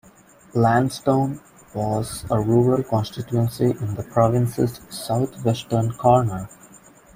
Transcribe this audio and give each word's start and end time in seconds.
Lansdowne 0.55 1.39
was 1.75 2.25
a 2.31 2.41
rural 2.41 2.81
constituency 2.81 3.65
in 3.65 3.93
the 3.93 4.01
province's 4.01 4.81
southwestern 4.89 5.91
corner. 5.93 6.49